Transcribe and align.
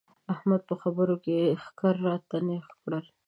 احمد 0.33 0.61
په 0.69 0.75
خبرو 0.81 1.15
کې 1.25 1.37
ښکر 1.63 1.95
راته 2.07 2.37
نېغ 2.47 2.65
کړل. 2.83 3.05